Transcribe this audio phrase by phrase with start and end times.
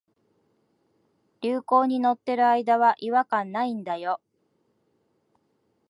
[1.41, 4.19] 流行に乗ってる間は違和感ないんだよ